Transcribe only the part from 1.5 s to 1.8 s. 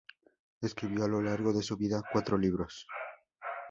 de su